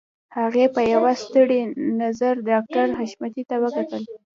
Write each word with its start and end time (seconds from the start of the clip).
هغې 0.37 0.65
په 0.75 0.81
يوه 0.93 1.11
ستړي 1.21 1.61
نظر 2.01 2.33
ډاکټر 2.49 2.87
حشمتي 2.99 3.43
ته 3.49 3.55
وکتل. 3.63 4.01